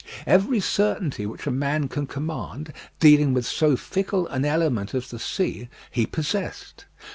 Every 0.25 0.59
certainty 0.59 1.27
which 1.27 1.45
a 1.45 1.51
man 1.51 1.87
can 1.87 2.07
command, 2.07 2.73
dealing 2.99 3.33
with 3.35 3.45
so 3.45 3.75
fickle 3.77 4.25
an 4.29 4.45
element 4.45 4.95
as 4.95 5.11
the 5.11 5.19
sea, 5.19 5.69
he 5.91 6.07
possessed. 6.07 6.85